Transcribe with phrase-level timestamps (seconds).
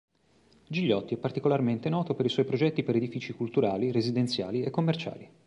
[0.67, 5.29] Gigliotti è particolarmente noto per i suoi progetti per edifici culturali, residenziali e commerciali.